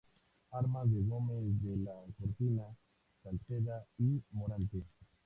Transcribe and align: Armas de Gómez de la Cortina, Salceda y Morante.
Armas 0.49 0.89
de 0.91 0.99
Gómez 1.03 1.61
de 1.61 1.77
la 1.77 1.93
Cortina, 2.17 2.63
Salceda 3.21 3.85
y 3.99 4.19
Morante. 4.31 4.83